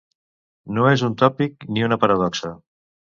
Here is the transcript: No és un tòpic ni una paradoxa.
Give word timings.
No 0.77 0.87
és 0.93 1.03
un 1.09 1.15
tòpic 1.23 1.67
ni 1.77 1.85
una 1.89 1.99
paradoxa. 2.05 2.53